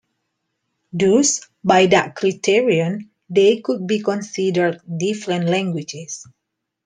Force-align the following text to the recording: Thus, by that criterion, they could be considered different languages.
Thus, 0.91 1.41
by 1.63 1.85
that 1.85 2.15
criterion, 2.15 3.11
they 3.29 3.61
could 3.61 3.85
be 3.85 4.01
considered 4.01 4.81
different 4.97 5.45
languages. 5.47 6.25